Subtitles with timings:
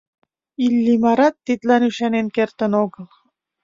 [0.65, 3.05] Иллимарат тидлан ӱшанен кертын огыл.